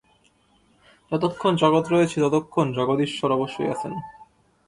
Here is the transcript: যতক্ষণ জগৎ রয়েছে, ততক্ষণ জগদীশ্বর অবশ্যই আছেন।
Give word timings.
যতক্ষণ 1.11 1.53
জগৎ 1.55 1.85
রয়েছে, 1.89 2.17
ততক্ষণ 2.21 2.65
জগদীশ্বর 2.73 3.29
অবশ্যই 3.31 3.71
আছেন। 3.71 3.93